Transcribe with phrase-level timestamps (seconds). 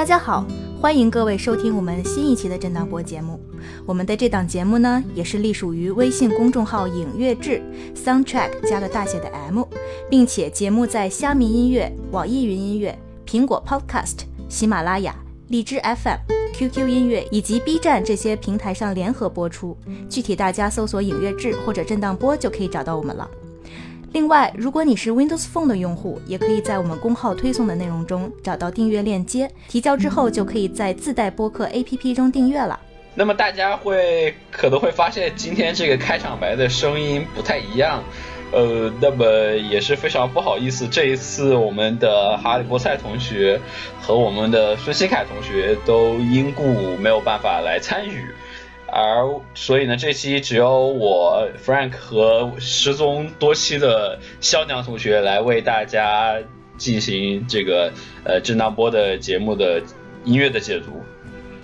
[0.00, 0.46] 大家好，
[0.80, 3.38] 欢迎各位收听我们新一期的震荡波节目。
[3.84, 7.60] 我们的这档节目呢，也是隶属于微信公众号“影乐志
[7.94, 9.62] ”（Soundtrack 加个大写的 M），
[10.08, 15.14] 并且节目在虾米音乐、网易云音乐、苹果 Podcast、喜马拉雅、
[15.48, 16.16] 荔枝 FM、
[16.54, 19.76] QQ 音乐以及 B 站这些平台上联合播出。
[20.08, 23.28] 具体大家搜索“影乐志”或者“震荡波”就可以找到我们了。
[24.12, 32.78] 另外，如果你是 Windows Phone 的用户，也可以在我们公号推送的内容中找到订阅链接，提交之后就可以在自带播客 APP 中订阅了。
[33.14, 38.02] 那么大家会可能会发现今天这个开场白的声音不太一样，
[38.50, 39.24] 呃，那么
[39.70, 43.60] 也是非常不好意思，这一次我们的哈利波塞同学
[44.02, 48.26] 和我们的孙新凯同学都因故没有办法来参与。
[48.92, 49.24] 而
[49.54, 56.36] 所以呢，这期只有我 Frank 和失踪多期的肖娘同学来为大家
[56.76, 57.92] 进行这个
[58.24, 59.82] 呃震荡波的节目的
[60.24, 61.02] 音乐的解读。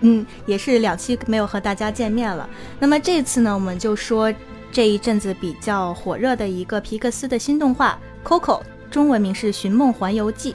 [0.01, 2.49] 嗯，也是两期没有和大家见面了。
[2.79, 4.33] 那么这次呢，我们就说
[4.71, 7.99] 这一阵子比较火热的一个皮克斯的新动画
[8.29, 8.61] 《Coco》，
[8.91, 10.53] 中文名是《寻梦环游记》。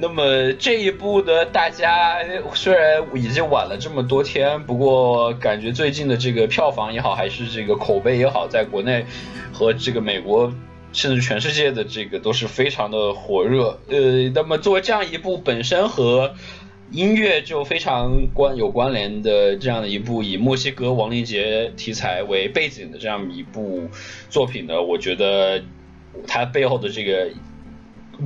[0.00, 2.18] 那么这一部呢，大家
[2.54, 9.04] 虽然已经晚了这么多天，不过感觉最近的这个票房也好，还是这个口碑也好，在国内
[9.52, 10.52] 和这个美国，
[10.92, 13.76] 甚至全世界的这个都是非常的火热。
[13.88, 16.32] 呃，那么作为这样一部本身和
[16.92, 23.88] 音乐就非常关有关联的这样的一部以墨西哥亡灵节题材为背景的这样一部
[24.30, 25.60] 作品呢，我觉得
[26.28, 27.28] 它背后的这个。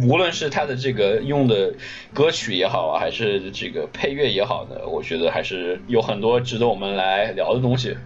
[0.01, 1.73] 无论是他的这个用的
[2.15, 7.97] 歌曲也好啊，还是这个配乐也好呢，我觉得还是有很多值得我们来聊的东西。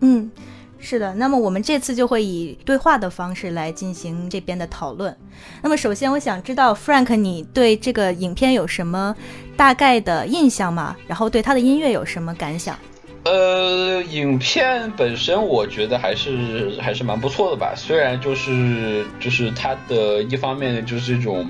[0.00, 0.30] 嗯，
[0.78, 1.12] 是的。
[1.14, 5.16] 那么我们这次就会以对话的方式来进行这边的讨论。
[5.60, 9.16] 那么首先，我想知道 Frank，你对这个影片有什么
[9.56, 10.96] 大概的印象吗？
[11.08, 12.78] 然后对他的音乐有什么感想？
[13.24, 21.46] 呃，影片本身我觉得还是还是蛮不错的吧，虽然就是就是它的一方面就是这种。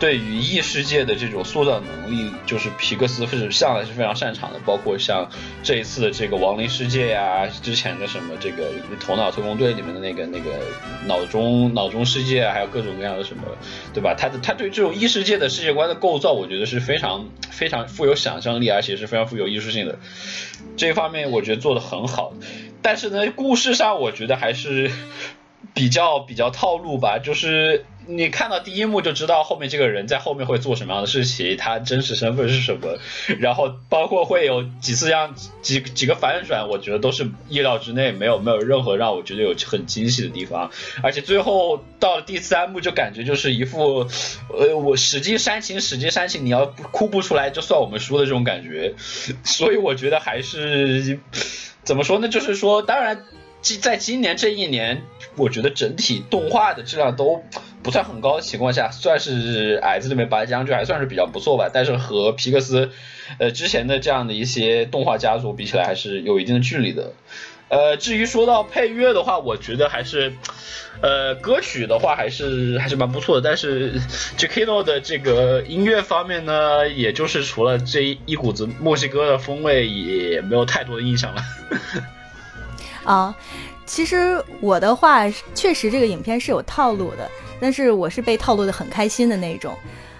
[0.00, 4.58] 对于异世界的这种塑造能力，就是皮克斯是向来是非常擅长的。
[4.66, 5.30] 包括像
[5.62, 10.58] 这一次的这个亡灵世界呀，之前的什么这个头脑特工队里面的那个那个
[11.06, 13.42] 脑中脑中世界啊，还有各种各样的什么，
[13.94, 14.14] 对吧？
[14.14, 19.98] 他的他对这种异世界的世界观的构造，我觉得是非常非常富有想象力，而且是非常富有艺术性的。
[20.76, 22.34] 这方面我觉得做的很好，
[22.82, 24.90] 但是呢，故事上我觉得还是
[25.72, 27.86] 比较比较套路吧，就是。
[28.06, 32.98] 你看到第一幕就知道后面这个人在后面会做什么样的事情，他真实身份是什么，
[33.40, 40.70] 然后包括会有几次这样几几个反转，我觉得都是意料之内，没有没有任何让我觉得有很惊喜的地方，
[41.02, 44.06] 而且最后到了第三幕就感觉就是一副，
[44.50, 48.94] 呃，我使劲煽情，使劲煽情，你要哭不出来就算我们输的这种感觉，
[49.44, 51.18] 所以我觉得还是
[51.82, 52.28] 怎么说呢？
[52.28, 53.24] 就是说，当然。
[53.80, 55.06] 在今年这一年，
[55.36, 57.42] 我觉得整体动画的质量都
[57.84, 61.70] 不算很高的情况下，算是矮子里面拔将军，还算是比较不错吧。
[61.72, 62.90] 但是和皮克斯，
[63.38, 67.12] 呃之前的这样的一些动画家族比起来，还是有一定的距离的。
[67.68, 70.32] 呃，至于说到配乐的话，我觉得还是，
[71.00, 73.48] 呃，歌曲的话还是还是蛮不错的。
[73.48, 74.00] 但是
[74.36, 81.42] j k i n o 的这个音乐方面呢，也就是除了这一股子墨西哥的风味，也没有太多的印象了。
[83.04, 83.36] 啊，
[83.86, 87.30] 其实我的话确实这个影片是有套路的，
[87.60, 89.74] 但是我是被套路的很开心的那种。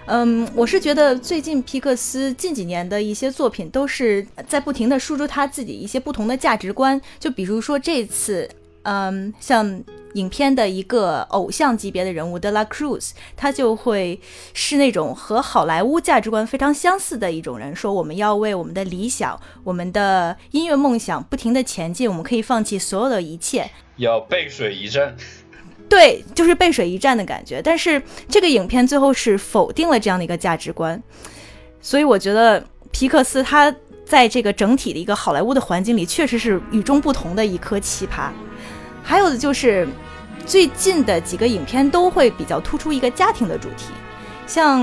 [0.07, 8.47] 嗯，我是觉得最近皮克斯近几年的一些作品都是在不停的输出他自己一些不同的价值观，就比如说这次
[8.85, 9.83] 嗯，像
[10.15, 14.21] 影片的一个偶像级别的人物德拉 Cruz，他就会
[14.53, 25.17] 是那种和好莱坞价值观非常相似的一种人，说我们要为我们的理想、我们的音乐梦想不停的前进，我们可以放弃所有的一切，要背水一战。
[25.89, 27.61] 对，就是背水一战的感觉。
[27.61, 31.03] 但是这个影片最后是否定了这样的一个价值观，
[31.81, 38.31] 所以我觉得皮克斯他在这个整体的一个好莱坞的环境里，确实是与众不同的一颗奇葩。
[39.05, 39.87] 还有的就是
[40.47, 43.93] 最近的几个影片都会比较突出一个家庭的主题，
[44.47, 44.83] 像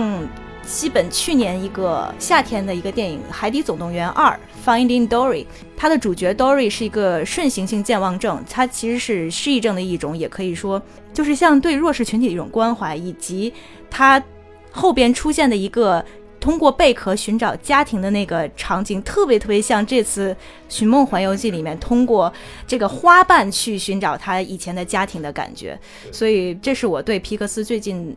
[0.65, 5.45] 基本去年一个夏天的一个电影《海底总动员二》（Finding Dory），
[5.75, 10.81] 它的主角 Dory 是一个顺行性健忘症，它其实是失忆症的一种，也可以说
[11.11, 13.51] 就是像对弱势群体的一种关怀，以及
[13.89, 14.23] 它
[14.71, 16.05] 后边出现的一个。
[16.41, 20.33] 通过贝壳寻找家庭的那个场景，特别特别像这次
[20.67, 22.33] 《寻梦环游记》里面通过
[22.65, 25.79] 这个花瓣去寻找他以前的家庭的感觉，
[26.11, 28.13] 所以这是我对皮克斯最近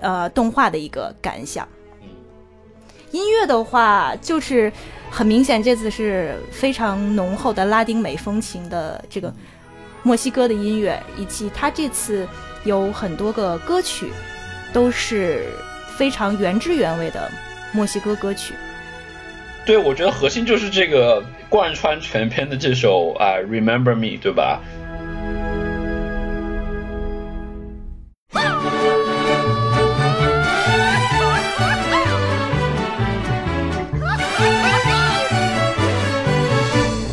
[0.00, 1.66] 呃动画的一个感想。
[3.12, 4.72] 音乐的话，就是
[5.08, 9.32] 很明显这次是非常浓厚的拉丁美风情的这个
[10.02, 12.26] 墨西哥的音乐，以及他这次
[12.64, 14.10] 有很多个歌曲
[14.72, 15.46] 都是
[15.96, 17.30] 非常原汁原味的。
[17.72, 18.54] 墨西哥歌曲，
[19.64, 24.60] 对，我觉得核心就是这个贯穿全篇的这首啊，Remember Me，对吧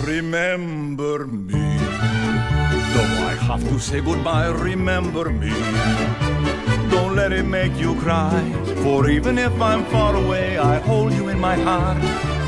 [0.06, 1.80] ？Remember me,
[2.94, 4.52] though I have to say goodbye.
[4.52, 5.54] Remember me.
[7.00, 8.44] Don't let it make you cry.
[8.84, 11.98] For even if I'm far away, I hold you in my heart.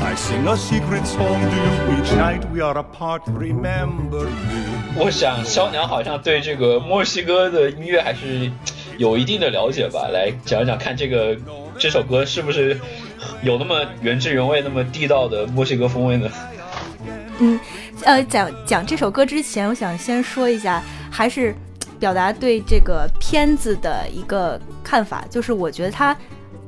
[0.02, 3.22] I sing a secret song to you each night we are apart.
[3.28, 4.62] Remember me.
[4.94, 8.50] 我想肖娘好像对这个墨西哥的音乐还是
[8.98, 10.08] 有一定的了解吧？
[10.12, 11.34] 来讲一讲看这个
[11.78, 12.78] 这首歌是不是
[13.42, 16.28] 有那么原汁原味、那么地道的墨西哥风味呢？
[17.38, 17.58] 嗯，
[18.04, 21.54] 呃，讲讲这首歌之前，我想先说一下，还是。
[22.02, 26.16] 表达对这个片子的一个看法，就是我觉得它，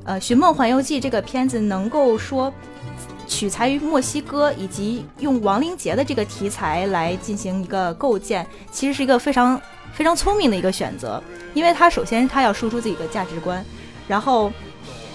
[0.04, 2.54] 呃，《寻梦环游记》这个片子能够说
[3.26, 9.60] 取材于墨西哥，以及用亡灵节的这个题材来进行一个构建，其实是一个非常
[9.92, 11.20] 非常聪明的一个选择，
[11.52, 13.64] 因为它首先它要输出自己的价值观，
[14.06, 14.52] 然后。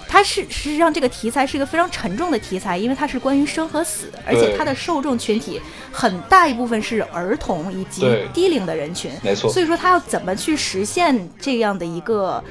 [0.10, 5.62] 它是实际上这个题材是一个非常沉重的题材，因为它是关于生和死，而且它的受众群体
[5.92, 8.04] 很大一部分是儿童以及
[8.34, 9.50] 低龄的人群，没错。
[9.52, 12.44] 所以说它要怎么去实现这样的一个。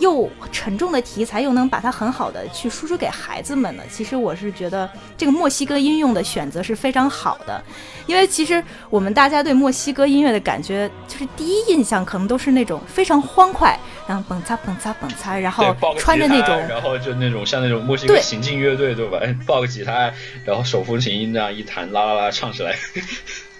[0.00, 3.82] 又沉重的题材，又能把它很好的去输出给孩子们呢？
[3.92, 7.60] 其实我是觉得这个墨西哥音用的选择是非常好的，
[8.06, 13.76] 因为其实我们大家对墨西哥音乐的感觉，就是第一印象可能都是那种非常欢快，
[14.08, 19.20] 然后蹦擦蹦擦蹦擦，然后穿着那种，然后就那种像那种墨西哥行进乐队，对吧？
[19.46, 20.10] 抱个吉他，
[20.46, 22.74] 然后手风琴这样一弹，啦啦啦唱起来。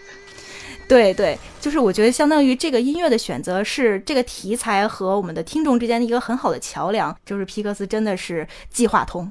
[0.88, 9.30] 对对，就是我觉得相当于这个音乐的选择是这个题材和我们的听众之间的一个很好的桥梁，就是皮克斯真的是计划通。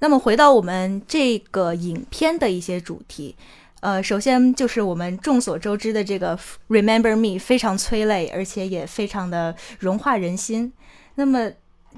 [0.00, 3.36] 那么回到我们这个影片的一些主题，
[3.82, 6.36] 呃，首先就是我们众所周知的这个
[6.68, 10.72] 《Remember Me》非常催泪，而且也非常的融化人心。
[11.16, 11.50] 那么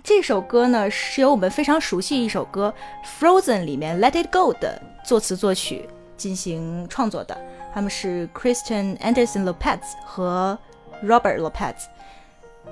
[0.02, 2.72] 这首歌呢，是由我们非常熟悉一首歌
[3.22, 5.86] 《Frozen》里面《Let It Go》的作词作曲
[6.16, 7.38] 进行创作的。
[7.74, 10.58] 他们是 Christian Anderson Lopez 和
[11.04, 11.74] Robert Lopez，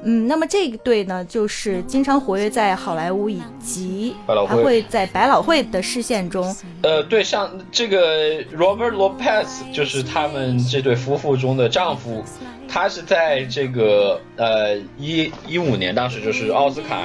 [0.02, 6.54] 嗯，那么这一对呢，就是经常活跃在好莱坞以及还会在百老汇的视线中。
[6.82, 12.24] 呃，对，像这个 Robert Lopez 就是他们这对夫妇中的丈夫，
[12.68, 17.02] 他是在这个呃一一五年，当时就是奥斯卡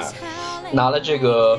[0.72, 1.58] 拿了这个。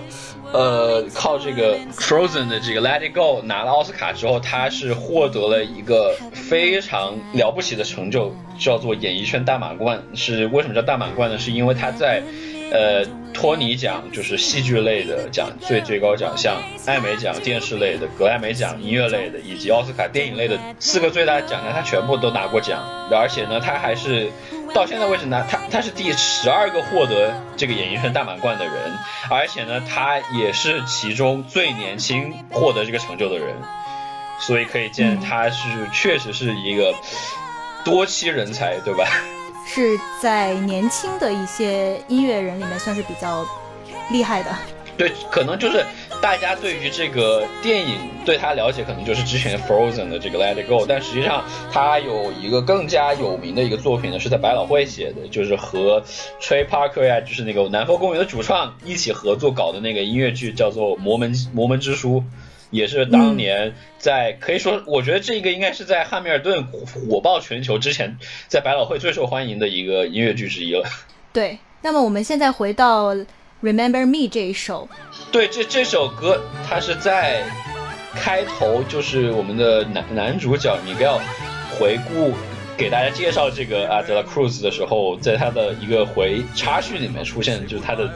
[0.52, 10.02] 呃，靠这个 Frozen 的这个 Let It Go 拿了奥斯卡之后，他是获得了一个非常了不起的成就，叫做演艺圈大满贯。
[10.16, 11.38] 是为什么叫大满贯呢？
[11.38, 12.24] 是因为他在
[12.72, 16.56] 呃托尼奖就是戏剧类的奖最最高奖项、
[16.88, 22.82] 艾美奖电视类的、格莱美奖音乐类的以及奥斯卡电影类的四个最大奖项，他全部都拿过奖。
[23.12, 24.32] 而且呢，他还是。
[24.74, 28.74] 到现在为止呢，他他是第十二个获得这个演艺圈大满贯的人，
[29.30, 33.56] 而且呢，他也是其中最年轻获得这个成就的人，
[34.40, 36.94] 所以可以见他是确实是一个
[37.84, 39.06] 多栖人才，对吧？
[39.66, 43.46] 是在年轻的一些音乐人里面算是比较
[44.12, 44.56] 厉害的。
[45.00, 45.86] 对，可能就是
[46.22, 56.04] 大家对于这个电影对他了解，可能就是之前 Frozen 的这个 Let It Go，但实际上他有一个更加有名的一个作品呢，是在百老汇写的，就是和
[56.42, 62.18] Trey Parker 呀，就是那个南方公园的主创一起合作搞的那个音乐剧，叫做《魔门魔门之书》，
[62.70, 68.18] 也是当年在可以说，我觉得这个应该是在汉密尔顿火爆全球之前，
[68.50, 70.84] 在百老汇最受欢迎的一个音乐剧之一了。
[71.32, 73.16] 对，那么我们现在回到。
[73.62, 74.88] Remember Me 这一首，
[75.32, 77.44] 对，这这首歌它是在
[78.16, 81.20] 开头，就是我们的男男主角 Miguel
[81.78, 82.34] 回顾
[82.78, 88.10] 给大家介绍这个阿德拉 Cruz 的时候，在他的一个回插叙里面出现，就是他的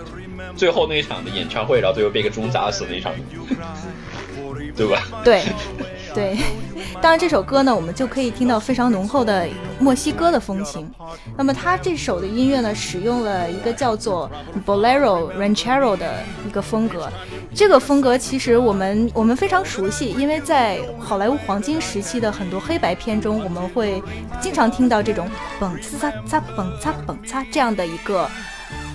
[0.56, 3.14] 最后那一场的演唱会，然后最后被一个钟砸死那一场，
[4.78, 5.04] 对吧？
[5.26, 5.44] 对。
[6.14, 6.38] 对，
[7.02, 9.48] 当然这首歌呢，我们就可以听到非常浓厚的
[9.80, 10.90] 墨西哥的风情。
[11.36, 14.30] 那么它这首的音乐呢，使用了一个叫做
[14.66, 17.10] Bolero Ranchero 的一个风格。
[17.56, 24.02] 这个风格其实我们我们非常熟悉，因为在好莱坞黄金时期的很多黑白片中，我们会
[24.40, 25.28] 经常听到这种
[25.60, 28.30] 嘣擦擦嘣擦嘣擦这样的一个。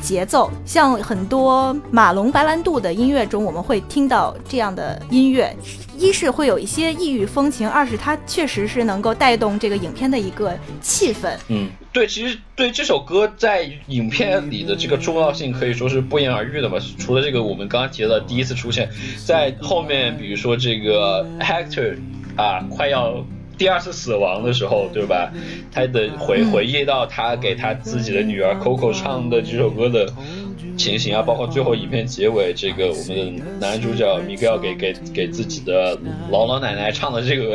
[0.00, 5.54] 节奏像很多马龙白兰度的音乐中，我们会听到这样的音乐，
[5.96, 11.36] 一是会有一些异域风情，二是它确实是能够带动这个影片的一个气氛。
[11.48, 16.78] 嗯，对，其实对这首歌在影片里的这个重要性可以说是不言而喻的嘛。
[16.98, 18.88] 除了这个我们刚刚提到的第一次出现，
[19.24, 21.96] 在后面比如说这个 Hector
[22.36, 23.24] 啊，快要。
[23.58, 25.32] 第二次死亡的时候，对吧？
[25.72, 30.10] 他的回回忆到他给他自己的女儿 Coco 唱的这首歌的
[30.76, 35.98] 情形啊，包括最后影片结尾，这个我们的男主角 Miguel 给给给自己的
[36.30, 37.54] 老老奶奶唱的这个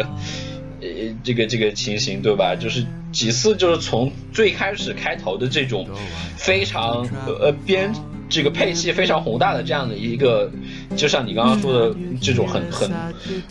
[0.81, 0.87] 呃
[1.23, 2.55] 这个这个情形，对吧？
[2.55, 5.87] 就是几次就是从最开始开头的这种
[6.35, 7.93] 非常呃编。
[8.33, 10.49] 这个配器非常宏大的这样的一个，
[10.95, 12.89] 就像你刚刚说的这种很很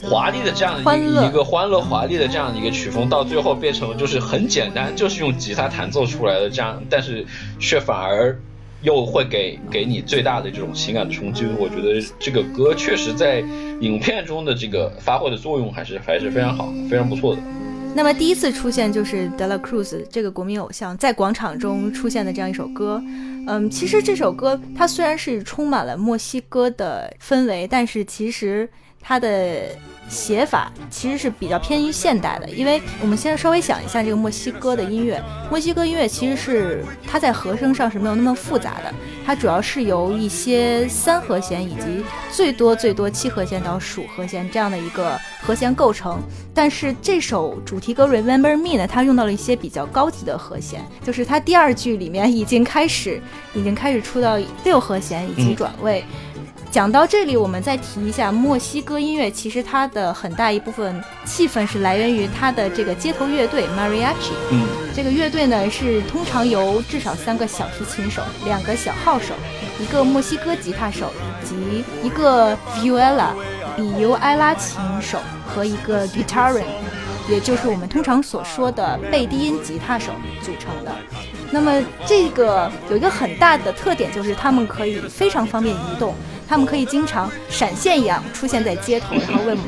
[0.02, 7.24] 华丽的这样的一个欢乐华丽的这样的一个曲风，到最后变成就是很简单，就是用吉他弹奏出来的这样，但是
[7.60, 8.36] 却反而
[8.82, 11.46] 又会给给你最大的这种情感的冲击。
[11.56, 13.38] 我觉得这个歌确实在
[13.80, 17.42] 影片中的这个发挥的作用还是还是非常好，非常不错的。
[17.94, 23.00] 那么第一次出现就是德拉克鲁斯这个国民偶像在广场中出现的这样一首歌，
[23.46, 28.68] 嗯，其实这首歌它虽然是充满了墨西哥的氛围，但是其实
[29.02, 29.66] 它的。
[30.08, 35.22] 写法其实是比较偏于现代的，因为我们先稍微想一下这个墨西哥的音乐。
[35.48, 38.92] 墨西哥音乐其实是它在和声上是没有那么复杂的，
[39.24, 46.20] 它主要是由一些三和弦以及最多最多七和弦到属和弦这样的一个和弦构成。
[46.52, 53.18] 但是这首主题歌《Remember Me》呢，它用到了一些比较高级的和弦，就是它第二句里面已经开始
[53.54, 56.04] 已经开始出到六和弦以及转位。
[56.72, 59.30] 讲到这里，我们再提一下墨西哥音乐。
[59.30, 64.32] 其实它的很大一部分气氛是来源于它的这个街头乐队 Mariachi。
[64.50, 69.34] 嗯，这个乐队呢是通常由至少三个小提琴手、两个小号手、
[69.78, 71.12] 一个墨西哥吉他手
[71.42, 73.32] 以及一个 viola
[73.76, 76.64] 比尤埃拉琴手和一个 guitarin，
[77.28, 80.10] 也就是我们通常所说的贝低音吉他手
[80.40, 80.90] 组成的。
[81.50, 86.14] 那么这个有一个很大的特点，就是他们可以非常方便移动。
[86.48, 89.66] 他们可以经常闪现一样出现在街头，然后为我们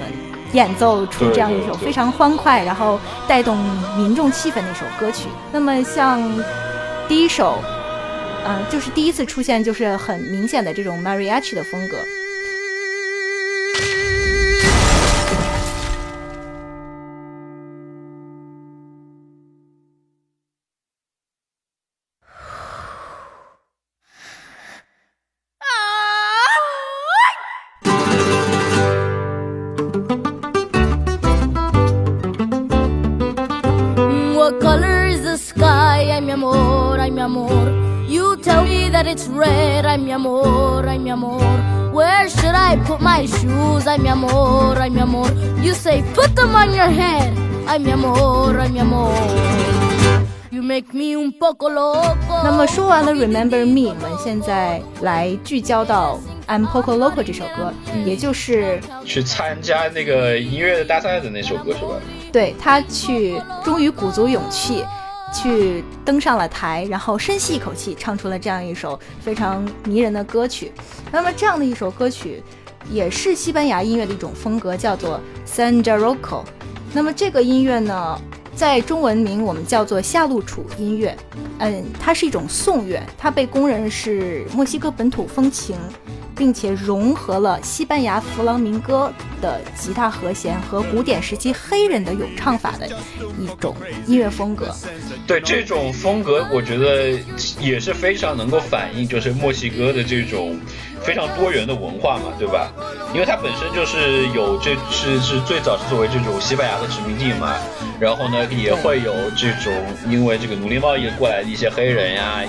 [0.53, 3.59] 演奏出这样一首非常欢快，然后带动
[3.97, 5.29] 民众气氛的一首歌曲。
[5.51, 6.21] 那么像
[7.09, 7.59] 第一首，
[8.45, 11.97] 呃，就是第一次出现，就是很明显的这种 mariachi 的风格。
[39.15, 41.41] It's red, ay mi amor, ay mi amor.
[41.93, 45.31] Where should I put my shoes, ay mi amor, ay mi amor?
[45.63, 47.33] You say put them on your head,
[47.69, 49.15] ay mi amor, ay mi amor.
[50.51, 52.43] You make me un poco loco.
[52.43, 57.73] 那么说完了 Remember Me，我们现在来聚焦到 I'm Poco Loco 这首歌，
[58.05, 62.01] 也就是去参加那个音乐的大赛的那首歌是吧？
[62.35, 64.85] 对他去，终于鼓足勇气。
[65.33, 70.71] 去登上了台，然后深吸一口气，唱出了这样一首非常迷人的歌曲。
[71.11, 72.41] 那么这样的一首歌曲，
[72.89, 76.45] 也是西班牙音乐的一种风格，叫做 Samba Roco。
[76.93, 78.21] 那么这个音乐呢，
[78.55, 81.17] 在中文名我们叫做夏露楚音乐。
[81.59, 85.77] 嗯，它是一种颂乐，它被公认是墨西哥本土风情
[86.37, 92.89] 并且融合了西班牙弗朗明哥的吉他和弦和古典时期黑人的咏唱法的
[93.39, 94.75] 一种音乐风格。
[95.27, 97.17] 对这种风格，我觉得
[97.61, 100.59] 也是非常能够反映就是墨西哥的这种
[101.05, 102.73] 非常多元的文化嘛，对吧？
[103.13, 107.55] 因为它本身就是有这是是最早是作为这种西班牙的殖民地嘛，
[108.01, 109.73] 然后呢也会有这种
[110.09, 112.43] 因为这个奴隶贸易过来的一些黑人呀，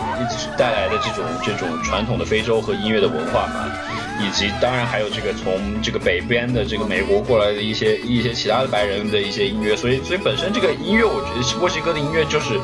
[0.58, 3.70] 带来的这种这种传统的非洲和音乐的文化嘛。
[4.18, 12.58] 以及当然还有这个从这个北边的这个美国过来的一些一些其他的白人的一些音乐，所以所以本身这个音乐，我觉得墨西哥的音乐就是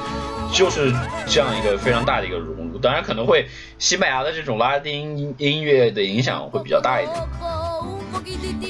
[0.54, 0.94] 就是
[1.28, 2.61] 这样一个非常大的一个融入。
[2.82, 3.48] 当然可能会
[3.78, 7.16] 西班牙的这种拉丁音乐的影响会比较大一点。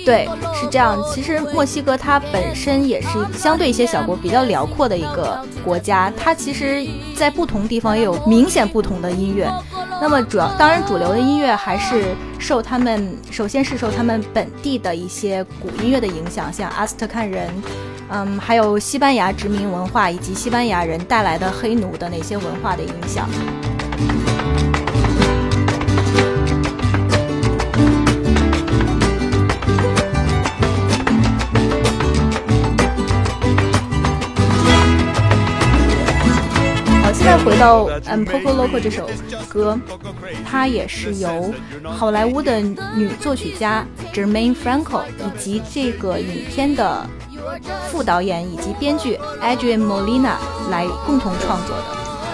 [0.06, 0.98] 对，是这样。
[1.12, 9.51] 其实墨西哥它本身也是相对一些小国比较辽阔的一个国家，它其实在不同地方也有明显不同的音乐。
[10.00, 17.48] 那么主要，当然主流的音乐还是受他们，首先是受他们本地的一些古音乐的影响，像阿斯特坎人，
[18.10, 23.30] 嗯，还有西班牙殖民文化以及西班牙人带来的黑奴的那些文化的影响。
[37.01, 39.10] 好，现在回到《嗯 Poco Loco》这首
[39.48, 39.77] 歌，
[40.46, 41.53] 它也是由
[41.84, 47.05] 好莱坞的女作曲家 Jermaine Franco 以及这个影片的
[47.89, 50.35] 副导演以及编剧 Adrian Molina
[50.70, 51.83] 来共同创作的。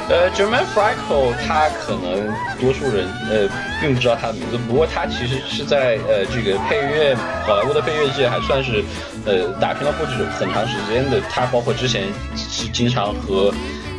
[0.09, 3.49] 呃，Jermaine Franco，他可能多数人呃
[3.81, 7.13] 并不知道他的名字，不过他其实是在呃这个配乐
[7.45, 8.81] 好莱坞的配乐界还算是
[9.25, 11.19] 呃打拼了不止很长时间的。
[11.29, 12.03] 他包括之前
[12.37, 13.53] 是经常和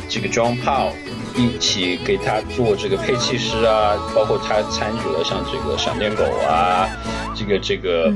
[0.09, 0.93] 这个 John Paul
[1.35, 6.89] 一起给他做这个配器师啊，包括他参与了像这个闪电狗啊，
[7.35, 8.11] 这个这个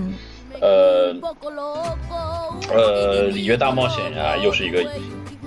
[0.59, 1.15] 呃
[2.73, 4.83] 呃里约大冒险啊，又是一个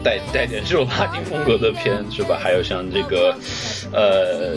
[0.07, 2.39] 带带点这种拉丁风格的片是吧？
[2.41, 3.37] 还有像这个
[3.93, 4.55] 呃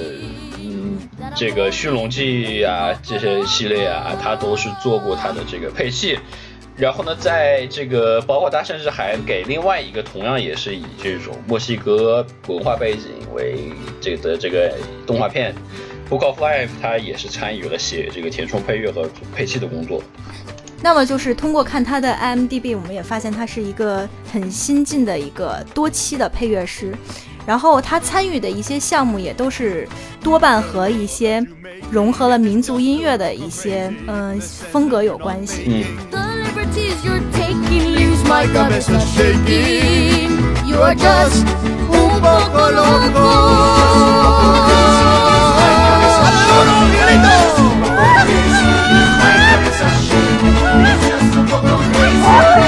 [0.60, 1.00] 嗯
[1.36, 6.20] 这个驯龙记啊这些系列啊，他都是做过他的这个配器。
[6.78, 14.72] 然后呢，在这个包括他甚至还给另外一个同样也是以这种墨西哥文化背景为这个的这个
[15.08, 15.54] 动画片
[16.10, 20.02] 《Book of Life》，他也是参与了写这个填充配乐和配器的工作。
[20.82, 26.94] 那么就是通过看他的 IMDB，我们也发现他是一个很新进的一个多期的配乐师。
[27.46, 29.88] 然后他参与的一些项目也都是
[30.22, 31.44] 多半和一些
[31.90, 35.84] 融合了民族音乐的一些嗯风格有关系。
[36.12, 36.20] 嗯。
[51.20, 51.84] Just un poco loco.
[51.84, 52.59] Un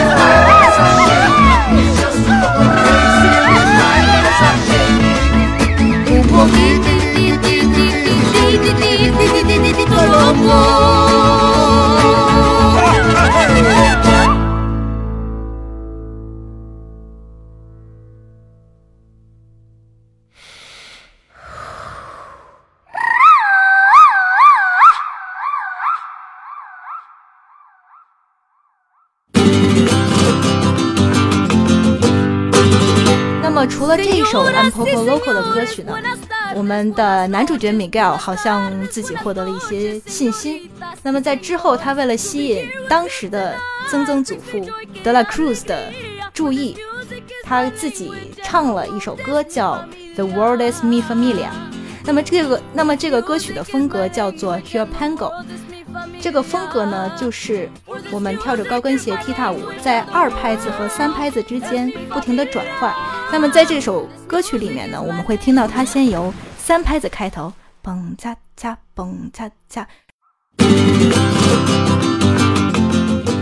[34.32, 35.94] 首《I'm Poco Loco》的歌曲呢，
[36.56, 40.72] 我们的男主角 Miguel 好像自己获得了一些信心。
[41.04, 43.54] 那么在之后，他为了吸引当时的
[43.90, 44.66] 曾曾祖父
[45.04, 45.92] 德拉 Cruz 的
[46.34, 46.78] 注意，
[47.44, 48.10] 他自己
[48.42, 51.48] 唱了一首歌叫《The World Is Me Familia》。
[52.06, 55.30] 那么这个，那么这个歌曲的风格叫做 Huapango。
[56.22, 57.70] 这个风格呢，就是
[58.12, 62.94] 我们跳着高跟鞋踢踏舞，在二拍子和三拍子之间不停的转换。
[63.32, 67.52] 那么在这首歌曲里面呢，我们会听到它先由三拍子开头，
[67.82, 69.88] 蹦恰恰，蹦恰恰。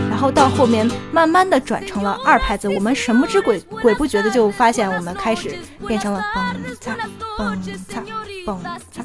[0.08, 6.96] 然后到后面慢慢的转成了二拍子，我们神不知鬼鬼不觉的就发现我们开始变成了蹦擦
[7.38, 8.02] 蹦擦
[8.44, 9.02] 蹦擦。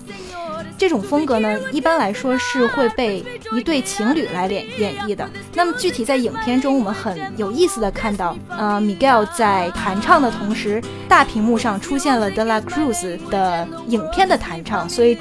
[0.77, 5.27] 这种风格呢，一般来说是会被一对情侣来演演绎的。
[5.53, 15.17] 那么具体在影片中，我们很有意思的看到，呃，Miguel 在弹唱的同时，大屏幕上出现了 De La Cruz 的影片的弹唱，所以。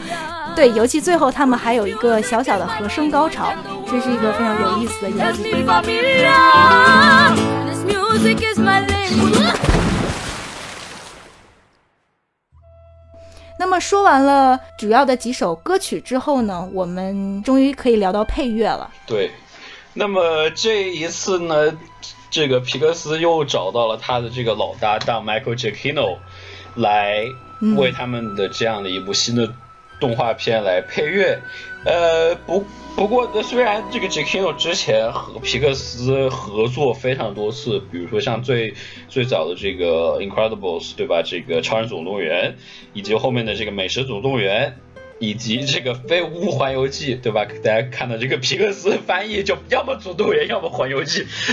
[0.55, 3.53] 对，尤其最后他们还有一个小小的和声高潮，
[3.91, 5.51] 这是一个非常有意思的演技。
[13.59, 18.91] 那么说完了主要的几首歌曲之后呢，我们终于可以聊到配乐了。
[19.07, 19.31] 对，
[19.93, 21.73] 那么这一次呢，
[22.31, 26.19] 这个皮克斯又找到了他的这个老搭档 Michael Giacchino
[26.75, 27.27] 来
[27.77, 29.53] 为他们的这样的一部新的
[30.01, 31.41] 动画片来配乐。
[31.85, 32.65] 呃，不
[32.97, 38.75] 不过，虽然这个 gknow 之前和皮克斯合作非常多次，比如说像最
[39.09, 41.23] 最早的这个 Incredibles 对吧？
[41.23, 42.57] 这个超人总动员，
[42.93, 44.79] 以及后面的这个美食总动员。
[45.19, 47.47] 以及这个《飞屋环游记》，对吧？
[47.63, 51.25] 大家看到这个皮克斯翻译，就要么《总动员》，要么《环游记》。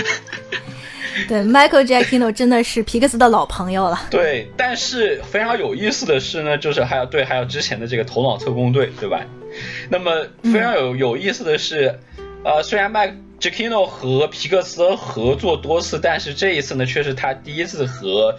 [1.28, 4.00] 对，Michael Giacchino 真的是皮克斯的老朋友了。
[4.10, 9.20] 对，但是非常有意思的是呢，就是还有对，还有之前的这个《头脑特工队》，对吧？
[9.90, 11.98] 那么非常有有意思的是，
[12.44, 18.34] 呃，虽然 Michael Giacchino 和皮克斯合作多次，但是这一次呢，却是他第一次和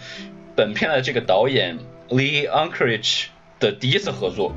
[0.56, 3.26] 本片的这个导演 Lee Unkrich
[3.60, 4.52] 的第一次合作。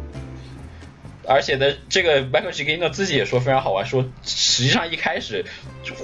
[1.27, 5.43] 而且呢，这个 Michael Giacchino 自己也说非常好玩，说实际上一开始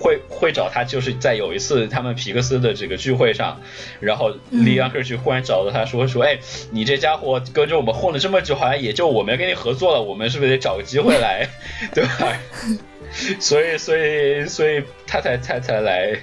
[0.01, 3.62] 会会找他，就是在有一次他们皮克斯的这个聚会上，
[4.01, 6.39] 然后 Lee Unkrich 忽然找到他说说，哎，
[6.71, 11.47] 你这家伙跟着我们混了这么久，好像也就我们跟你合作了，我们是不是得找个机会来，
[11.95, 12.38] 对吧？
[13.39, 16.19] 所以所以所以他才才才来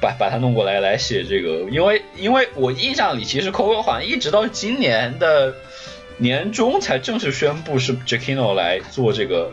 [0.00, 5.54] 把把他弄过来来写这个，因为因为我印象里其实 Coco 好像一直到今年的。
[6.20, 9.50] 年终才正式宣布是 Giacchino 来做这个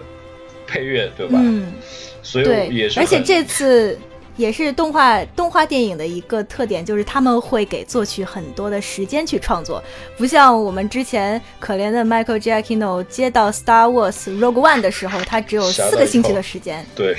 [0.68, 1.40] 配乐，对吧？
[1.42, 1.74] 嗯，
[2.22, 3.00] 所以也是。
[3.00, 3.98] 而且这次
[4.38, 9.84] 也是动画动画电影的一个特点，就是他们会给作曲很多的时间去创作，
[10.16, 16.86] 不像我们之前可怜的 Michael Giacchino 接到 Star Wars Rogue One 的时候，他只有四个星期的时间。
[16.96, 17.18] 对，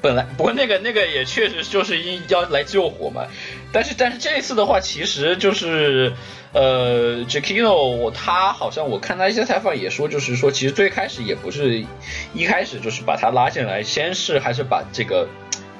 [0.00, 3.26] 本来不过那个那个也确实就是因要来救火嘛，
[3.72, 6.12] 但是但是这次的话，其实就是。
[6.50, 11.84] 呃，Giacchino 他好像我看他一些采访也说，就是说其实最开始也不是
[12.32, 15.28] 一开始就是把他拉进来，先是还是把这个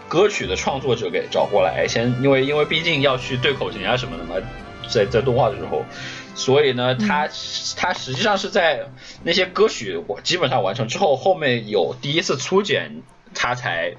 [0.08, 4.36] 歌曲的创作者给找过来，先因为因为毕竟要去对口型啊什么的嘛，
[4.88, 5.84] 在在动画的时候，
[6.34, 7.28] 所以呢，他
[7.76, 8.88] 他实际上是在
[9.22, 13.02] 那些歌曲我基本上完成之后，后面有第一次粗剪，
[13.34, 13.94] 他才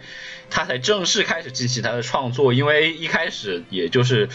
[0.49, 4.27] 他才正式开始进行他的创作，因为一开始也就是。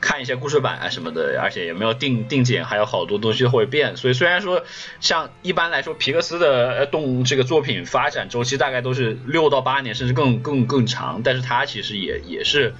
[0.00, 3.96] 看一些故事版啊什么的，而且也没有定定剪，还有好多东西会变。
[3.96, 4.64] 所以虽然说
[5.00, 12.74] 像一般来说皮克斯的动这个作品发展周期大概都是六到八年，甚至更更更长，但是它其实也也是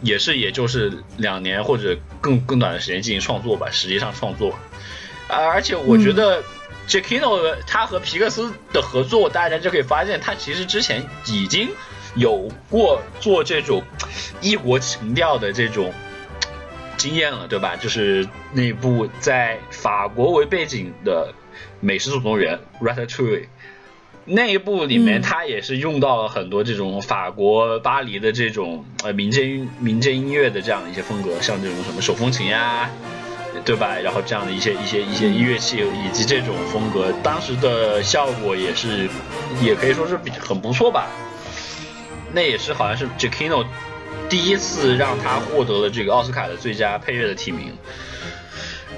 [0.00, 3.70] 也是也就是两年或者更更短的时间进行创作吧。
[3.72, 4.56] 实际上创作
[5.28, 6.42] 啊，而且我觉得
[6.86, 11.70] Giacchino 他和皮克斯的合作，大家就可以发现他其实之前已经
[12.14, 13.82] 有过做这种
[14.40, 15.92] 异国情调的这种。
[17.02, 17.74] 经验了，对吧？
[17.74, 21.34] 就是那部在法国为背景的
[21.80, 23.46] 《美食总动员》（Ratatouille）
[24.24, 32.88] 那一部里面，他也是用到了很多这种法国巴黎的这种呃民间民间音乐的这样的一些风格，像这种什么手风琴呀，
[33.64, 33.96] 对吧？
[33.98, 39.08] 然后这样的一些一些一些乐器以及这种风格，当时的效果也是
[39.60, 41.08] 也可以说是比很不错吧。
[42.32, 43.66] 那也是好像是 Giacchino。
[44.28, 47.72] 第一次让他获得了这个奥斯卡的最佳配乐的提名。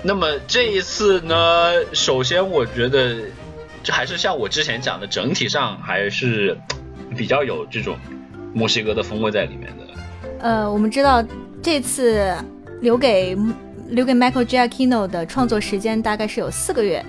[0.02, 3.16] 那么这一次呢，首先我觉得，
[3.82, 6.56] 这还是像我之前讲的，整体上还是
[7.16, 7.96] 比较有这种
[8.52, 9.84] 墨西哥的风味在里面的。
[10.40, 11.24] 呃，我们知道
[11.62, 12.34] 这次
[12.80, 13.36] 留给
[13.88, 17.04] 留给 Michael Giacchino 的创作时间大概是有四个月。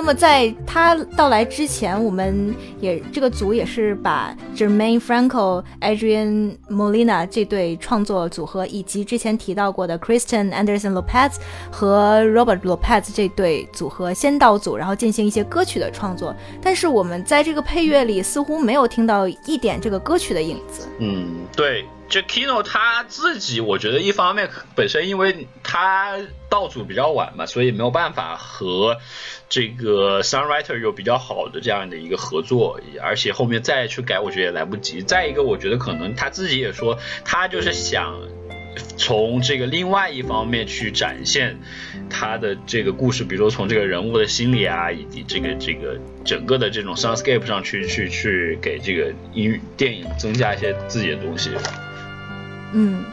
[0.00, 11.32] 那么在他到来之前，我们也这个组也是把 Jermaine Franco、Adrian Molina 这对创作组合，以及之前提到过的 Kristen Anderson Lopez
[11.70, 16.34] 和 Robert Lopez 这对组合先到组，然后进行一些歌曲的创作。
[16.62, 20.88] 但是我们在这个配乐里似乎没有听到一点这个歌曲的影子。
[20.98, 21.84] 嗯，对。
[22.10, 26.18] 就 Kino 他自己，我觉得一方面本身因为他
[26.50, 28.98] 到组比较晚嘛，所以没有办法和
[29.48, 35.02] 这个 Songwriter 有比较好的这样的一个合作，而且后面再去改，我觉得也来不及。
[35.02, 38.20] 再一个，我觉得可能他自己也说，他就是想
[38.96, 41.60] 从这个另外一方面去展现
[42.10, 51.50] 他的这个故事，比如说从这个人物的心理啊，以及这个这个整个的这种 Soundscape 上去去去给这个音电影增加一些自己的东西。
[52.72, 53.04] 嗯，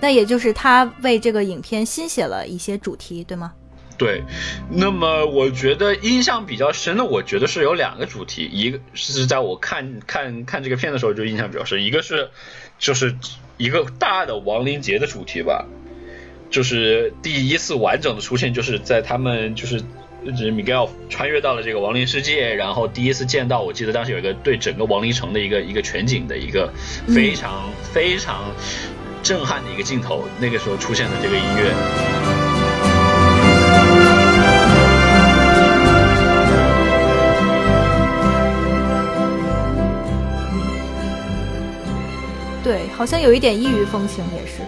[0.00, 3.52] 那也就是他为这个影片新写了一些主题，对吗？
[3.98, 4.22] 对，
[4.70, 12.30] 那么我觉得印象比较深的，我觉得是有两个主题，一个是在我看看看这个片的时候就印象比较深，一个是
[12.78, 13.16] 就是
[13.56, 15.66] 一个大的亡灵节的主题吧。
[16.50, 19.82] 就是第一次完整的出现，就是在他们就是。
[20.32, 26.72] 就是 Miguel 穿越到了这个亡灵世界，然后第一次见到，我记得当时有一个对整个亡灵城的一个一个全景的一个
[27.08, 28.50] 非常非常
[29.22, 31.72] 震撼的一个镜头，那个时候出现的这个音乐。
[42.64, 44.60] 对，好像有一点异域风情，也是。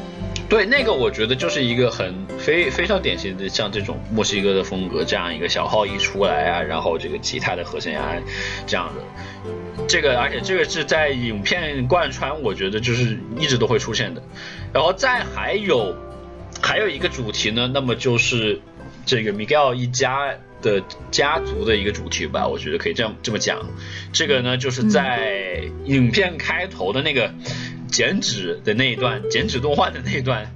[0.49, 8.15] 对，那个我觉得就是一个很非非常典型的，像这种墨西哥的风格，这样一个小号一出来啊，然后这个吉他的和弦啊，
[8.67, 14.23] 这样的，这个而且这个是在影片贯穿，我觉得就是一直都会出现的。
[14.73, 15.95] 然后再还有
[16.63, 18.63] 还有一个主题呢，那么就是
[19.09, 23.67] 这个 Miguel 一家的家族的一个主题吧，我觉得可以这样这么讲。
[24.13, 27.33] 这个呢，就是在影片开头的那个。
[27.91, 30.55] 剪纸的那一段，剪纸动画的那一段，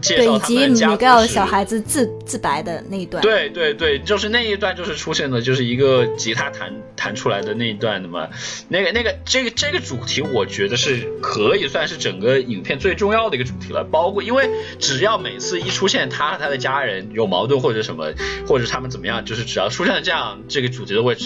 [0.00, 3.22] 介对，绍以及他们家米高族是小孩子自自白的那一段。
[3.22, 8.28] 对对对，就是那一段，就是出现的，就是一个吉他弹弹出来的那一段的嘛。
[8.68, 13.84] 那个那个这个这个主题，我觉得是可以算是整个影片最重要的一个主题了。
[13.84, 18.12] 包括因为只要每次一出现他和他的家人有矛盾或者什么，
[18.46, 21.16] 或者他们怎么样，就是只要出现了这样，这个主题都会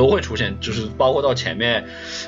[0.00, 1.84] 都会出现，就是包括到前面，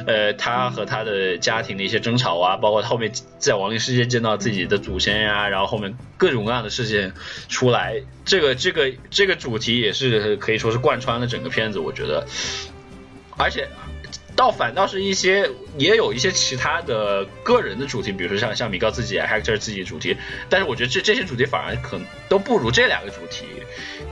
[0.06, 7.14] 呃，他和他的家庭的一些争吵啊，包括后面在亡灵世界见到自己的祖先呀、然后后面各种各样的事情
[7.48, 12.26] 出来，这个这个这个主题也是可以说是贯穿了整个片子，我觉得，
[13.38, 13.66] 而且。
[14.34, 20.16] 倒反倒是一些也有一些其他的个人的主题，比如说像像米高自己啊，Hector 自己的主题，
[20.48, 23.44] 但是我觉得这这些主题反而可能都不如这两个主题，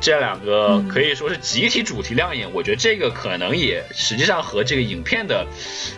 [0.00, 2.52] 这两个可以说是集体主题亮眼。
[2.52, 5.46] 我觉得这个可能也实际上和这个影片的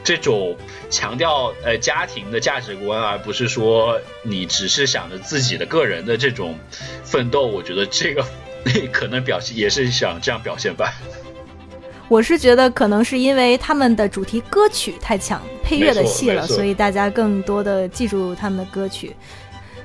[0.04, 0.56] 这种
[0.88, 6.58] 强调呃家庭的价值观，而不是说你只是想着自己的个人的这种
[7.04, 8.24] 奋斗，我觉得这个
[8.92, 10.94] 可能表现也是想这样表现吧。
[12.12, 19.16] 我是觉得可能是因为他们的主题歌曲太强，配乐的戏了，所以大家更多的记住他们的歌曲。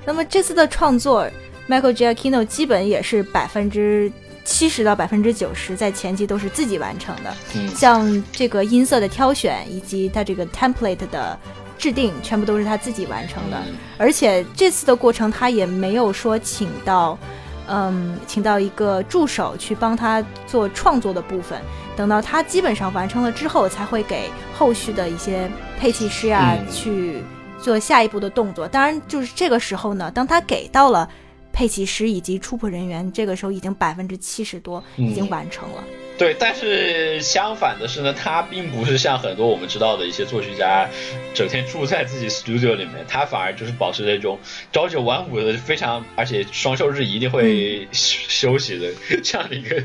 [0.04, 1.26] 那么这次的创作
[1.70, 4.12] ，Michael Giacchino 基本也是百分之
[4.44, 11.40] 七十到百分之九十在前期都是自己完成的，嗯像这个音色的挑选以及他这个 template 的
[11.78, 13.58] 制定，全部都是他自己完成的。
[13.70, 17.18] 嗯而且这次的过程，他也没有说请到，
[17.67, 21.62] 嗯，请到一个助手去帮他做创作的部分。
[21.95, 25.49] 等到他基本上完成了之后，才会给后续的一些
[25.80, 27.23] 配器师啊、嗯去
[27.60, 28.67] 做下一步的动作。
[28.67, 31.10] 当然，就是这个时候呢，当他给到了
[31.51, 35.84] 配器师以及出谱人员，这个时候已经百分之七十多已经嗯完成了。
[36.17, 40.89] 对，但是相反的是呢，他并不是像很多我们知道的一些作曲家，
[41.34, 44.39] 整天住在自己 studio 里面，他反而就是保持那种
[44.73, 48.88] 朝九晚五的非常，而且双休日一定会休休息的
[49.23, 49.84] 这样的一个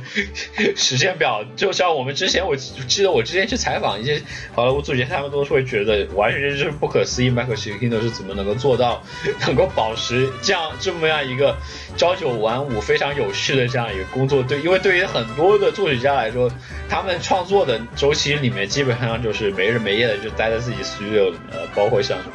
[0.74, 1.44] 时间表。
[1.54, 4.22] 就像我们之前，我记得我之前去采访一些
[4.54, 9.02] 好莱坞作曲家，他们都会觉得完全就是不可思议，迈克尔·希金是怎么能够做到，
[9.46, 11.54] 能够保持这样这么样一个
[11.96, 14.42] 朝九晚五非常有序的这样一个工作。
[14.42, 16.50] 对，因为对于很多的作曲家来说，
[16.88, 22.34] 他们创作的周期里面基本上就是没日没夜的就待在自己 studio 里面，呃包括像什么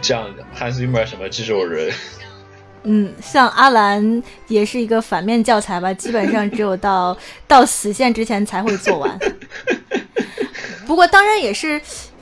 [0.00, 1.92] 这样汉斯 Zimmer 什么这种人。
[2.84, 9.18] 嗯，像阿兰也是一个反面教材吧，基本上只有到到死线之前才会做完。
[10.86, 11.80] 不过当然也是。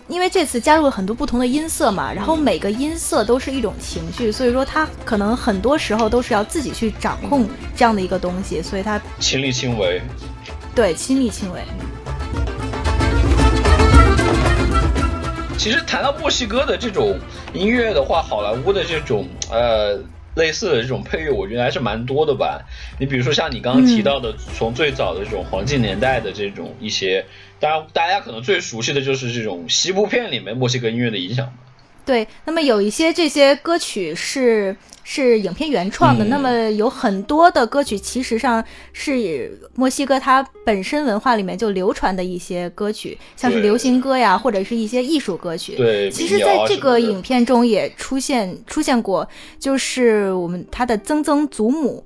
[0.09, 10.03] 因为这次加入了很多不同的音色嘛，然后每个音色都是一种情绪，所以说他可能很多时候都是要自己去掌控这样的一个东西，所以他亲力亲为，
[10.75, 11.61] 对亲力亲为。
[15.59, 17.19] 其实谈到墨西哥的这种
[17.53, 20.03] 音乐的话，好莱坞的这种呃
[20.35, 22.63] 类似的这种配乐，我觉得还是蛮多的吧。
[22.99, 27.27] 你比如说像你刚刚提到的，从最早的这种黄金年代的这种一些，
[27.61, 31.53] 当然大家可能最熟悉的就是这种西部片里面墨西哥音乐的影响吧。
[32.05, 45.77] 对，那么有一些这些歌曲是是影片原创的，嗯那么有很多的歌曲其实上是墨西哥它本身文化里面就流传的一些歌曲，像是流行歌呀，或者是一些艺术歌曲。
[45.77, 52.05] 对，其实，在这个影片中也出现出现过，就是我们他的曾曾祖母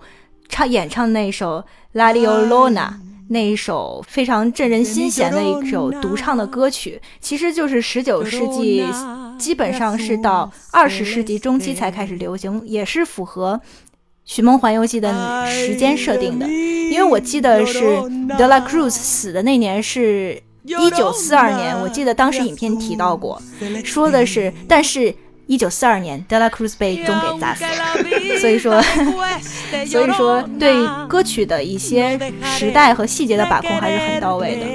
[0.48, 1.58] 唱演唱那首
[1.92, 2.98] 《拉里欧罗娜》。
[3.28, 8.84] 那一首非常震人心弦的一首独唱的歌曲，其实就是十九世纪，
[9.38, 13.60] 基本上是到二十世纪中期才开始流行，也是符合
[14.24, 16.46] 《寻梦环游记》的时间设定的。
[16.46, 17.82] 因为我记得是
[18.38, 23.42] 德拉克鲁斯死的那年是一九四二年，我记得当时影片提到过，
[23.84, 25.12] 说的是，但是
[25.46, 28.38] 一九四二年 Dela Cruz 被钟给砸死了。
[28.40, 28.82] 所以说，
[29.86, 30.74] 所以说对
[31.08, 34.66] 歌曲的一些时代和细节的把控还是很到位的。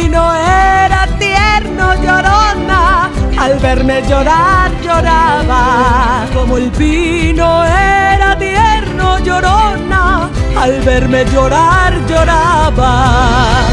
[0.00, 6.26] pino era tierno, llorona, al verme llorar lloraba.
[6.34, 13.64] Como el pino era tierno, llorona, al verme llorar lloraba.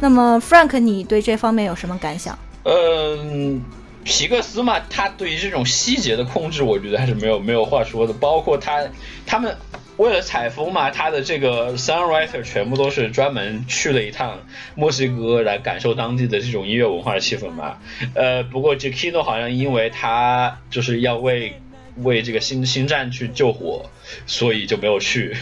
[0.00, 2.36] 那么 Frank，你对这方面有什么感想？
[2.64, 3.62] 嗯，
[4.02, 8.12] 皮克斯嘛，他对于这种细节的控制，我觉得还是没有没有话说的。
[8.12, 8.80] 包括他
[9.24, 9.56] 他们
[9.98, 14.40] 为了采风嘛，他的这个 songwriter 全部都是专门去了一趟
[14.74, 17.78] 墨西哥来感受当地的这种音乐文化的气氛嘛。
[18.14, 21.60] 呃，不过 Jackino 好像因为他就是要为
[21.96, 23.90] 为这个星星战去救火，
[24.26, 25.36] 所以就没有去，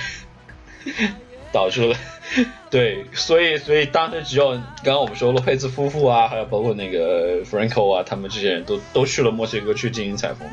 [1.53, 1.97] 导致了。
[2.71, 10.49] 对，所以所以当时只有刚刚我们说洛佩兹夫妇啊，还有包括那个 Franco 啊，他们这些人都都去了墨西哥去进行采风，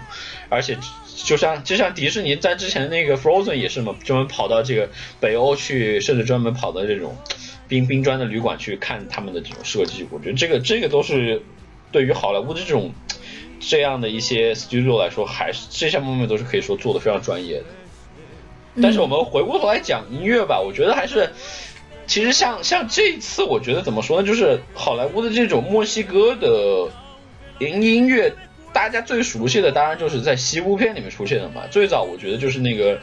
[0.50, 0.76] 而且
[1.24, 7.18] 就像就像迪士尼在之前那个 Frozen 也是嘛，专门跑到这个北欧去，甚至专门跑到这种
[7.68, 10.08] 冰冰砖的旅馆去看他们的这种设计。
[10.12, 11.42] 我觉得这个这个都是
[11.92, 12.94] 对于好莱坞的这种
[13.60, 17.66] 这样的一些 studio 来说，还是这些方面都是可以说做的非常专业的。
[18.82, 21.32] 但是我们回过头来讲音乐吧，我觉得还是。
[22.06, 24.26] 其实像像这一次，我觉得怎么说呢？
[24.26, 26.90] 就是好莱坞的这种墨西哥的
[27.60, 28.34] 音音乐，
[28.78, 31.64] 大家最熟悉的当然就是在西部片里面出现的嘛。
[31.72, 33.00] 最早我觉得就是那个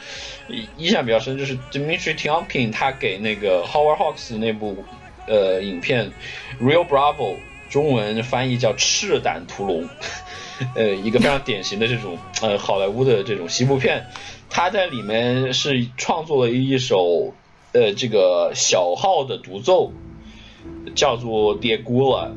[0.77, 4.85] 印象比较深，就是 Dimitri Tiomkin 他给那个 Howard Hawks 那部
[5.27, 6.13] 呃影片
[6.65, 7.35] 《Real Bravo》，
[7.71, 9.83] 中文翻译叫《赤胆屠龙》，
[10.77, 14.07] 呃，一个非常典型的这种呃好莱坞的这种西部片，
[14.49, 17.35] 他在里面是创作了一首。
[17.77, 19.91] 呃，这个小号的独奏
[20.95, 22.29] 叫做《Diegula》，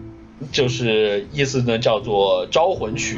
[0.52, 3.18] 就是意思呢叫做招魂曲。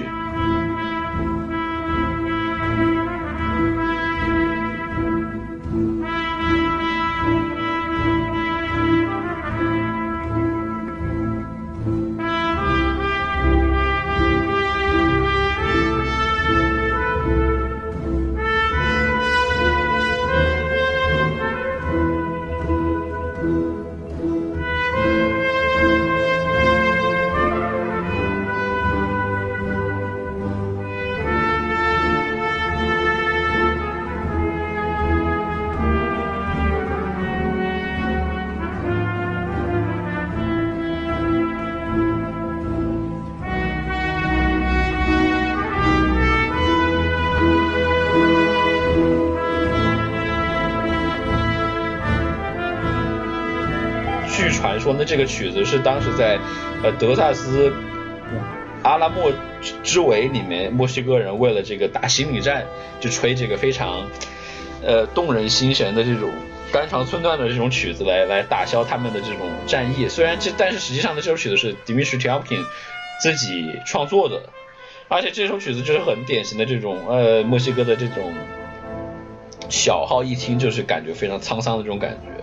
[55.19, 56.39] 个曲子是当时在
[56.81, 57.71] 呃德萨斯
[58.81, 59.31] 阿拉莫
[59.83, 62.65] 之围里面，墨西哥人为了这个打心理战，
[63.01, 64.07] 就吹这个非常
[64.81, 66.31] 呃动人心弦的这种
[66.71, 70.07] 肝肠寸断的这种曲子来来打消他们的这种战役。
[70.07, 72.63] 虽然这，但是实际上呢，这首曲子是 Dimitri Tiomkin
[73.21, 74.43] 自己创作的，
[75.09, 78.33] 而且这首曲子就是很典型的这种呃墨西哥的这种
[79.67, 82.41] 小号一听就是感觉非常沧桑的这种感觉。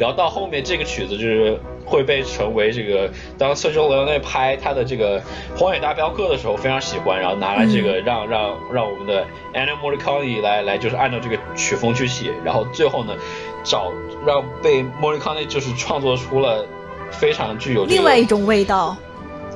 [0.00, 5.20] 然后到后面这个曲子就是会被成为这个当 Sergio Leone 拍他的这个
[5.56, 13.14] 《荒野大镖客》的时候非常喜欢，然后拿来这个让让让我们的 Ennio Morricone 来来就是按照这个曲风去写，然后最后呢
[13.62, 13.92] 找
[14.26, 16.66] 让被 Morricone 就是创作出了
[17.10, 18.96] 非常具有、这个、另外一种味道。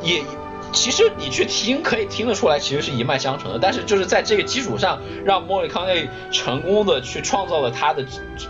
[0.02, 0.22] 也
[0.72, 3.58] 其实你去听可以听得出来，其实是一脉相承的。
[3.60, 8.04] 但是就是在这个基础上，让莫里康内成功的去创造了他的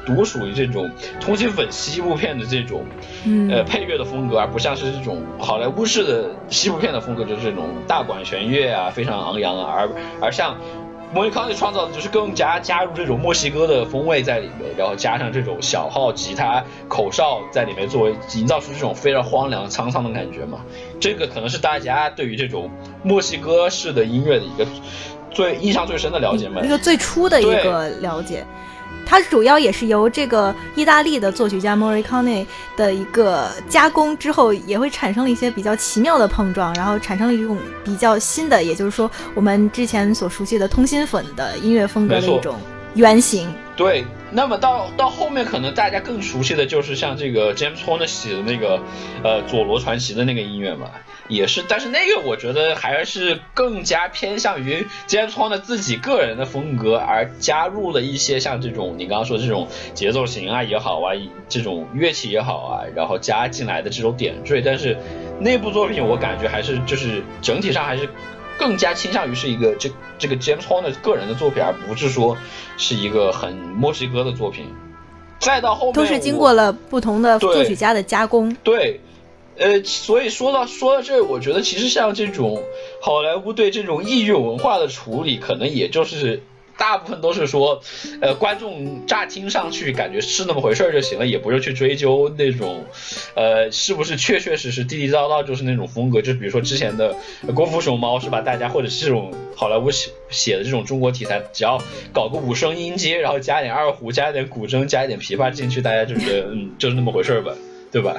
[0.06, 0.90] 独属于这种
[1.20, 2.84] 通缉粉西部片的这种、
[3.24, 9.72] 嗯、呃配乐的风格，而不像是这种好莱坞式的西部片的风格，就是这种大管弦乐啊，非常昂扬啊。
[9.72, 9.88] 而
[10.20, 10.56] 而像
[11.12, 20.60] 莫尼康尼创造的就是更加加入这种墨西哥的风味在里面，然后加上这种小号、吉他、口哨在里面，作为营造出这种非常荒凉、沧桑的感觉嘛。
[21.00, 22.70] 这个可能是大家对于这种
[23.02, 24.64] 墨西哥式的音乐的一个
[25.30, 28.46] 最印象最深的了解嘛，一个最初的一个了解。
[29.10, 32.46] 它主要也是由这个意大利的作曲家 Morricone
[32.76, 42.54] 的一个加工之后，也会产生了一些比较奇妙的碰撞，然后产生了一种比较新的，也就是说我们之前所熟悉的通心粉的音乐风格的一种
[42.94, 43.52] 原型。
[43.74, 48.80] 对，那么到到后面可能大家更熟悉的就是像这个 James Horner 写的那个
[49.24, 50.90] 呃佐罗传奇的那个音乐嘛，
[51.28, 61.12] 也是，但是那个我觉得还是更加偏向于 James Horner 自己个人的风格，而加入了一些像这种你刚刚说这种节奏型啊也好啊，
[61.48, 64.96] 这种乐器也好啊，然后加进来的这种点缀，但是
[65.40, 68.08] 那部作品我感觉还是就是整体上还是。
[68.60, 72.36] 更加倾向于是一个这这个 James Horner 个人的作品，而不是说
[72.76, 74.66] 是一个很墨西哥的作品。
[75.38, 78.54] 再到后面都是经过了不同的作曲家的加工。
[78.62, 79.00] 对，
[79.56, 82.62] 呃，所以说到说到这，我觉得其实像这种
[83.00, 86.42] 好莱坞对这种异域文化的处理，可能也就是。
[86.80, 87.82] 大部分都是说，
[88.22, 92.86] 呃，观众乍听上去感觉是那么回事儿就行了，也不用去追究那种，
[93.34, 96.22] 呃，是不是确确实实地地道道就是那种风格。
[96.22, 97.14] 就比如说之前的
[97.54, 98.40] 《功夫熊猫》是吧？
[98.40, 101.76] 大家或者是这种好莱坞写写的这种中国题材，只要
[102.14, 107.52] 搞个五声音阶，然后加点二胡，加点古筝，加一点琵琶进去，大家就觉得嗯，就是那么回事儿吧，
[107.92, 108.16] 对吧？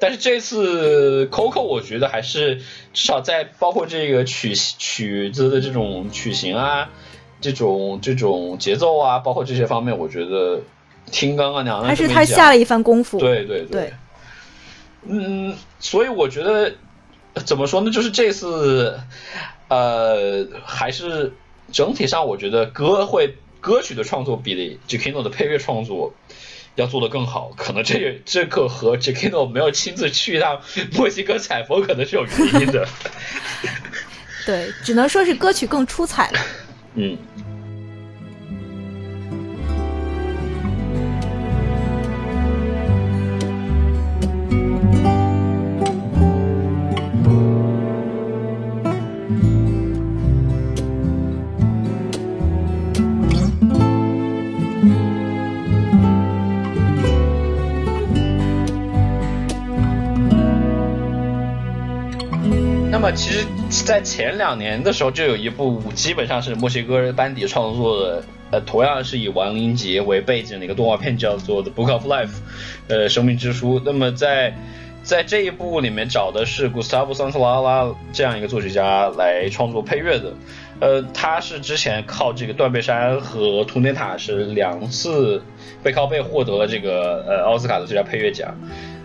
[0.00, 2.62] 但是这次 Coco 我觉得还是至
[3.06, 6.88] 少在包括这个曲曲子的这种曲型啊。
[7.40, 10.60] 这种这种节奏啊，包括这些方面，我觉得
[11.10, 13.18] 听刚刚娘娘还是他下了一番功夫。
[13.18, 13.92] 对对对，
[15.06, 16.74] 嗯，所以我觉得
[17.46, 17.90] 怎么说呢？
[17.92, 18.98] 就是这次
[19.68, 21.32] 呃，还是
[21.72, 26.14] 整体上，我觉得歌会歌曲的创作比 Jacquino 的配乐创作
[26.74, 27.52] 要做得更好。
[27.56, 30.60] 可能这也这个和 Jacquino 没有亲自去一趟
[30.94, 32.88] 墨西哥采风，可能是有原因的。
[34.44, 36.38] 对，只能说是歌曲更出彩了。
[36.94, 37.47] 嗯。
[63.88, 72.26] 在前两年的时候，就有一部基本上是墨西哥班底创作的，呃，同样是以亡灵节为背景的一个动画片，叫做《The Book of Life》，
[72.88, 73.80] 呃，生命之书。
[73.82, 74.54] 那么在
[75.02, 80.34] 在这一部里面找的是 Gustavo Santaolalla 这样一个作曲家来创作配乐的，
[80.80, 85.42] 呃，他是之前靠这个断背山和图内塔是两次
[85.82, 88.54] 背靠背获得了这个呃奥斯卡的最佳配乐奖。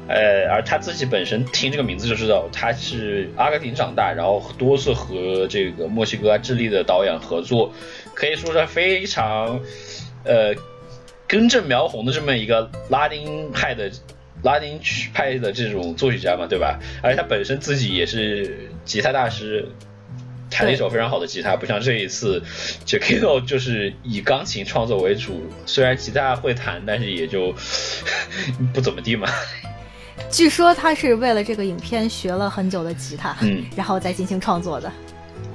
[0.08, 7.74] 呃，而他自己本身听这个名字就知道，他是阿根廷长大，然后多次和这个墨西哥、智利的导演合作，
[8.14, 9.62] 可以说是非常
[10.26, 10.54] 呃
[11.28, 13.90] 根正苗红的这么一个拉丁派的
[14.44, 16.80] 拉丁曲派的这种作曲家嘛，对吧？
[17.02, 19.70] 而且他本身自己也是吉他大师，
[20.52, 22.44] 弹了一首非常好的吉他，不像这一次
[22.86, 27.56] j a k i n o 就是以钢琴创作为主，虽然吉他会弹，但是也就
[28.74, 29.30] 不怎么地嘛。
[30.32, 34.92] 据说他是为了这个影片学了很久的吉他，嗯， 然后再进行创作的。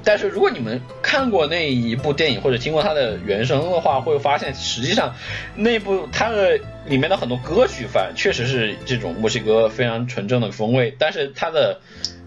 [0.04, 5.12] 但是如果你们看过那一部电影或者听过他的原声的话，会发现实际上
[5.54, 11.80] 那部他的里面的很多歌曲反确实是这种墨西哥非常纯正的风味，但是他的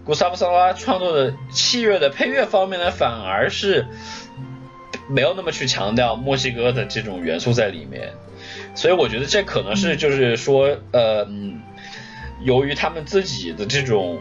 [0.04, 3.86] 古萨布萨拉创作的器乐的配乐方面呢，反而是
[5.08, 8.12] 没有那么去强调墨西哥的这种元素在里面。
[8.74, 11.26] 所以我觉得这可能是就是说呃。
[12.44, 14.18] 由于他们自己的这种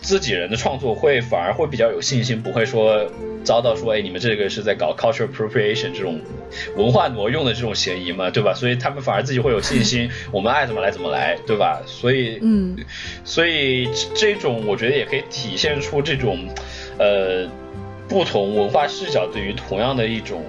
[0.00, 3.08] 自己人的创作，会反而会比较有信心，不会说
[3.44, 6.20] 遭到说，哎，你们这个是在搞 cultural appropriation 这种
[6.76, 8.52] 文化挪用的这种嫌疑嘛，对吧？
[8.52, 11.80] 所以他们反而自己会有信心，我们爱怎么来怎么来，对吧？
[11.86, 12.76] 所以，嗯，
[13.24, 16.48] 所以这种我觉得也可以体现出这种
[16.98, 17.48] 呃
[18.08, 20.44] 不同文化视角对于同样的一种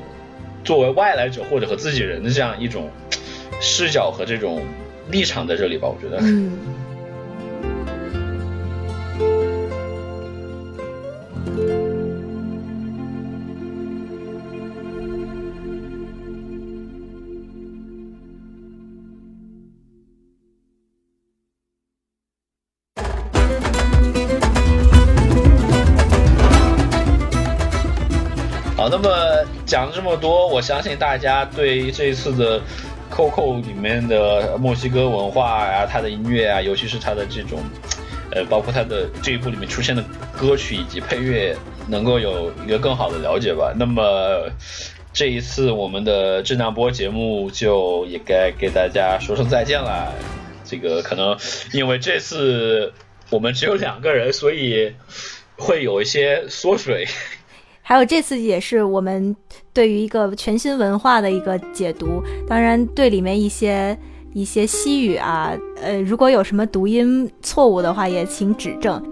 [0.64, 2.89] 作为外来者或者和自己人的这样一种
[3.61, 4.64] 视角和这种
[5.11, 6.18] 立场在这里吧，我觉得。
[6.24, 6.57] 嗯。
[29.93, 32.59] 这么多，我相信大家对这一次的
[33.11, 37.59] Coco 里面的墨西哥文化啊，它的音乐啊，尤其是它的这种，
[38.31, 40.03] 呃，包括它的这一部里面出现的
[40.35, 41.55] 歌曲以及配乐，
[41.87, 43.71] 能够有一个更好的了解吧。
[43.77, 44.49] 那么
[45.13, 50.11] 这一次我们的震荡波节目就也该给大家说声再见了。
[50.65, 51.37] 这个可能
[51.71, 52.93] 因为这次
[53.29, 54.95] 我们只有两个人，所以
[55.55, 57.07] 会有一些缩水。
[57.86, 59.36] 还有这次也是我们
[59.73, 63.95] 对于一个全新文化的一个解读，当然对里面一些
[64.34, 69.03] 一些西语啊，呃，如果有什么读音错误的话，也请指正。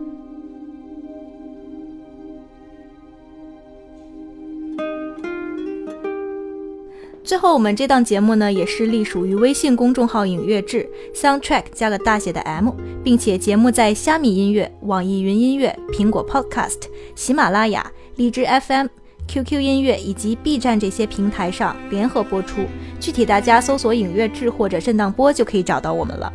[7.24, 12.72] 最后，我们这档节目呢，也是隶属于微信公众号“影乐志 ”，Soundtrack 加个大写的 M，
[13.04, 16.80] 并且节目在虾米音乐、网易云音乐、苹果 Podcast、
[17.16, 18.88] 喜马拉雅、荔枝 FM、
[19.28, 22.66] QQ 音乐以及 B 站这些平台上联合播出。
[23.00, 26.32] 具体大家搜索“影乐志”或者“震荡波”就可以找到我们了。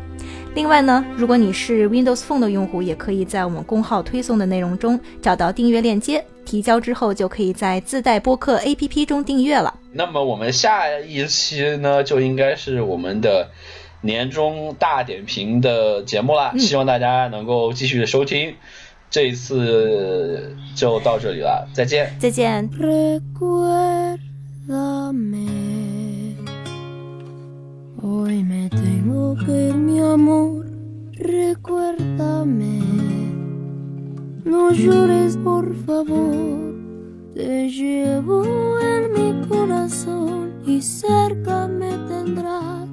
[0.55, 9.73] 另外呢，如果你是 Windows Phone 的用户，也可以在我们公号推送的内容中找到订阅链接，提交之后就可以在自带播客 APP 中订阅了。
[9.91, 13.51] 那么我们下一期呢，就应该是我们的
[14.01, 18.55] 年终大点评的节目啦，希望大家能够继续的收听。
[19.09, 22.11] 这一次就到这里了，再见。
[22.19, 22.69] 再见。
[22.71, 24.17] Recuérdame.
[28.01, 30.65] Hoy me tengo que ir, mi amor.
[31.13, 32.81] Recuérdame.
[34.45, 36.75] No llores, por favor.
[37.33, 38.45] Te llevo
[38.79, 42.86] en mi corazón y cerca me tendrás.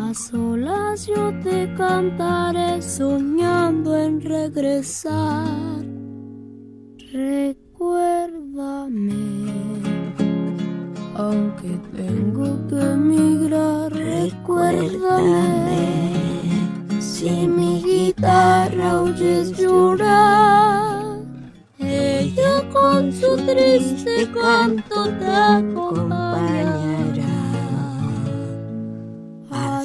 [0.00, 5.84] A solas yo te cantaré soñando en regresar.
[7.12, 8.22] Recuérdame,
[11.14, 15.58] aunque tengo que emigrar, recuérdame.
[17.00, 21.18] Si mi guitarra oyes llorar,
[21.78, 26.97] ella con su triste canto te acompañará